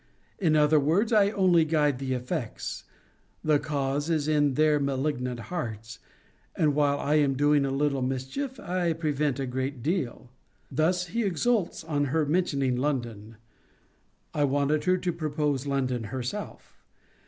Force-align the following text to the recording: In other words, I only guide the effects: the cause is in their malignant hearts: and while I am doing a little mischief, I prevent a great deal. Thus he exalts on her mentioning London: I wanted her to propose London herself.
In 0.39 0.55
other 0.55 0.79
words, 0.79 1.13
I 1.13 1.29
only 1.29 1.63
guide 1.63 1.99
the 1.99 2.15
effects: 2.15 2.85
the 3.43 3.59
cause 3.59 4.09
is 4.09 4.27
in 4.27 4.55
their 4.55 4.79
malignant 4.79 5.39
hearts: 5.53 5.99
and 6.55 6.73
while 6.73 6.99
I 6.99 7.17
am 7.19 7.35
doing 7.35 7.65
a 7.65 7.69
little 7.69 8.01
mischief, 8.01 8.59
I 8.59 8.93
prevent 8.93 9.39
a 9.39 9.45
great 9.45 9.83
deal. 9.83 10.31
Thus 10.71 11.09
he 11.09 11.21
exalts 11.21 11.83
on 11.83 12.05
her 12.05 12.25
mentioning 12.25 12.77
London: 12.77 13.35
I 14.33 14.43
wanted 14.45 14.85
her 14.85 14.97
to 14.97 15.13
propose 15.13 15.67
London 15.67 16.05
herself. 16.05 16.83